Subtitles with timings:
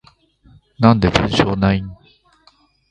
[0.79, 1.87] なんで文章ないん？